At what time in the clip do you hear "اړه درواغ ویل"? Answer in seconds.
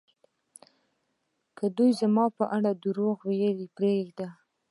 2.55-3.59